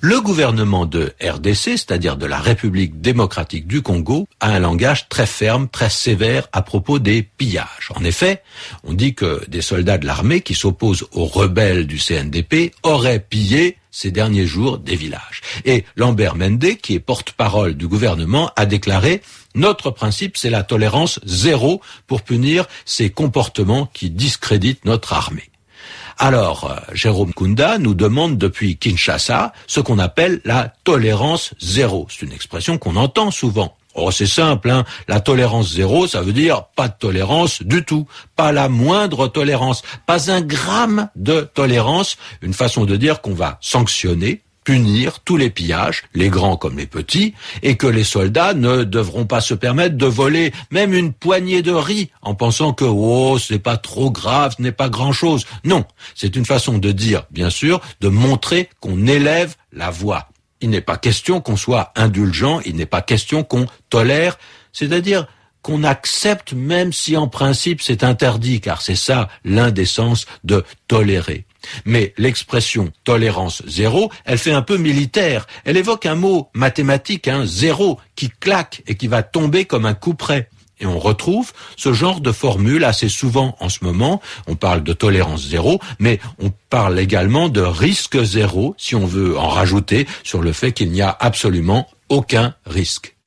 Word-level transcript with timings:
Le 0.00 0.20
gouvernement 0.20 0.86
de 0.86 1.12
RDC, 1.20 1.76
c'est-à-dire 1.76 2.16
de 2.16 2.24
la 2.24 2.38
République 2.38 3.00
démocratique 3.00 3.66
du 3.66 3.82
Congo, 3.82 4.28
a 4.38 4.50
un 4.50 4.60
langage 4.60 5.08
très 5.08 5.26
ferme, 5.26 5.68
très 5.68 5.90
sévère 5.90 6.46
à 6.52 6.62
propos 6.62 7.00
des 7.00 7.24
pillages. 7.24 7.90
En 7.96 8.04
effet, 8.04 8.44
on 8.84 8.92
dit 8.92 9.16
que 9.16 9.42
des 9.48 9.60
soldats 9.60 9.98
de 9.98 10.06
l'armée 10.06 10.40
qui 10.40 10.54
s'opposent 10.54 11.08
aux 11.10 11.24
rebelles 11.24 11.88
du 11.88 11.98
CNDP 11.98 12.72
auraient 12.84 13.18
pillé 13.18 13.76
ces 13.90 14.12
derniers 14.12 14.46
jours 14.46 14.78
des 14.78 14.94
villages. 14.94 15.42
Et 15.64 15.84
Lambert 15.96 16.36
Mende, 16.36 16.76
qui 16.80 16.94
est 16.94 17.00
porte-parole 17.00 17.74
du 17.74 17.88
gouvernement, 17.88 18.52
a 18.54 18.66
déclaré 18.66 19.20
notre 19.56 19.90
principe, 19.90 20.36
c'est 20.36 20.50
la 20.50 20.62
tolérance 20.62 21.18
zéro 21.24 21.80
pour 22.06 22.22
punir 22.22 22.66
ces 22.84 23.10
comportements 23.10 23.90
qui 23.92 24.10
discréditent 24.10 24.84
notre 24.84 25.12
armée. 25.12 25.50
Alors, 26.18 26.70
euh, 26.70 26.94
Jérôme 26.94 27.32
Kunda 27.32 27.78
nous 27.78 27.94
demande 27.94 28.38
depuis 28.38 28.76
Kinshasa 28.76 29.52
ce 29.66 29.80
qu'on 29.80 29.98
appelle 29.98 30.40
la 30.44 30.72
tolérance 30.84 31.54
zéro. 31.60 32.06
C'est 32.10 32.26
une 32.26 32.32
expression 32.32 32.78
qu'on 32.78 32.96
entend 32.96 33.30
souvent. 33.30 33.76
Oh, 33.94 34.10
c'est 34.10 34.26
simple, 34.26 34.70
hein. 34.70 34.84
La 35.08 35.20
tolérance 35.20 35.72
zéro, 35.72 36.06
ça 36.06 36.22
veut 36.22 36.32
dire 36.32 36.64
pas 36.76 36.88
de 36.88 36.94
tolérance 36.98 37.62
du 37.62 37.84
tout. 37.84 38.06
Pas 38.36 38.52
la 38.52 38.68
moindre 38.68 39.26
tolérance. 39.26 39.82
Pas 40.06 40.30
un 40.30 40.40
gramme 40.40 41.08
de 41.16 41.40
tolérance. 41.40 42.16
Une 42.42 42.54
façon 42.54 42.84
de 42.84 42.96
dire 42.96 43.20
qu'on 43.20 43.34
va 43.34 43.58
sanctionner, 43.60 44.42
punir 44.68 45.20
tous 45.20 45.38
les 45.38 45.48
pillages, 45.48 46.02
les 46.12 46.28
grands 46.28 46.58
comme 46.58 46.76
les 46.76 46.86
petits, 46.86 47.32
et 47.62 47.78
que 47.78 47.86
les 47.86 48.04
soldats 48.04 48.52
ne 48.52 48.84
devront 48.84 49.24
pas 49.24 49.40
se 49.40 49.54
permettre 49.54 49.96
de 49.96 50.04
voler 50.04 50.52
même 50.70 50.92
une 50.92 51.14
poignée 51.14 51.62
de 51.62 51.72
riz 51.72 52.10
en 52.20 52.34
pensant 52.34 52.74
que 52.74 52.84
oh 52.84 53.38
ce 53.38 53.54
n'est 53.54 53.58
pas 53.58 53.78
trop 53.78 54.10
grave, 54.10 54.56
ce 54.58 54.62
n'est 54.62 54.70
pas 54.70 54.90
grand 54.90 55.12
chose. 55.12 55.46
Non, 55.64 55.86
c'est 56.14 56.36
une 56.36 56.44
façon 56.44 56.76
de 56.76 56.92
dire, 56.92 57.24
bien 57.30 57.48
sûr, 57.48 57.80
de 58.02 58.08
montrer 58.08 58.68
qu'on 58.78 59.06
élève 59.06 59.56
la 59.72 59.88
voix. 59.88 60.28
Il 60.60 60.68
n'est 60.68 60.82
pas 60.82 60.98
question 60.98 61.40
qu'on 61.40 61.56
soit 61.56 61.90
indulgent, 61.96 62.60
il 62.66 62.76
n'est 62.76 62.84
pas 62.84 63.00
question 63.00 63.44
qu'on 63.44 63.64
tolère, 63.88 64.36
c'est-à-dire 64.74 65.26
qu'on 65.68 65.84
accepte 65.84 66.54
même 66.54 66.94
si 66.94 67.18
en 67.18 67.28
principe 67.28 67.82
c'est 67.82 68.02
interdit, 68.02 68.62
car 68.62 68.80
c'est 68.80 68.96
ça 68.96 69.28
l'indécence 69.44 70.24
de 70.42 70.64
tolérer. 70.88 71.44
Mais 71.84 72.14
l'expression 72.16 72.90
tolérance 73.04 73.62
zéro, 73.66 74.10
elle 74.24 74.38
fait 74.38 74.52
un 74.52 74.62
peu 74.62 74.78
militaire. 74.78 75.46
Elle 75.66 75.76
évoque 75.76 76.06
un 76.06 76.14
mot 76.14 76.48
mathématique, 76.54 77.28
un 77.28 77.44
zéro, 77.44 78.00
qui 78.16 78.30
claque 78.30 78.82
et 78.86 78.94
qui 78.94 79.08
va 79.08 79.22
tomber 79.22 79.66
comme 79.66 79.84
un 79.84 79.92
coup 79.92 80.14
près. 80.14 80.48
Et 80.80 80.86
on 80.86 80.98
retrouve 80.98 81.52
ce 81.76 81.92
genre 81.92 82.22
de 82.22 82.32
formule 82.32 82.84
assez 82.84 83.10
souvent 83.10 83.54
en 83.60 83.68
ce 83.68 83.84
moment. 83.84 84.22
On 84.46 84.56
parle 84.56 84.82
de 84.82 84.94
tolérance 84.94 85.48
zéro, 85.48 85.80
mais 85.98 86.18
on 86.38 86.50
parle 86.70 86.98
également 86.98 87.50
de 87.50 87.60
risque 87.60 88.22
zéro, 88.22 88.74
si 88.78 88.94
on 88.94 89.04
veut 89.04 89.36
en 89.36 89.48
rajouter, 89.48 90.06
sur 90.24 90.40
le 90.40 90.54
fait 90.54 90.72
qu'il 90.72 90.92
n'y 90.92 91.02
a 91.02 91.14
absolument 91.20 91.90
aucun 92.08 92.54
risque. 92.64 93.17